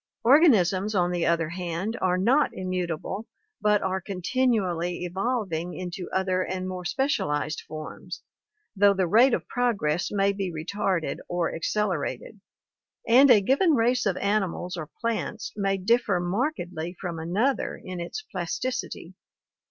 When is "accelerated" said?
11.53-12.41